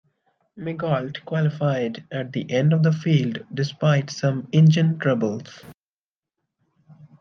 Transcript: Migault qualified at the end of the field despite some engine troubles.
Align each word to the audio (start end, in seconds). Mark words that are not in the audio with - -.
Migault 0.57 1.23
qualified 1.25 2.03
at 2.11 2.33
the 2.33 2.49
end 2.49 2.73
of 2.73 2.81
the 2.81 2.91
field 2.91 3.45
despite 3.53 4.09
some 4.09 4.47
engine 4.51 4.97
troubles. 4.97 5.61